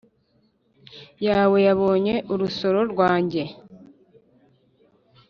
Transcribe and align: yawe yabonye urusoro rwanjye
yawe 1.27 1.57
yabonye 1.67 2.15
urusoro 2.33 2.79
rwanjye 2.91 3.43